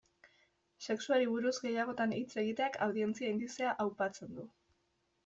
Sexuari 0.85 1.27
buruz 1.33 1.51
gehiagotan 1.65 2.15
hitz 2.19 2.33
egiteak, 2.45 2.79
audientzia 2.87 3.29
indizea 3.35 3.75
aupatzen 3.87 4.35
du. 4.39 4.47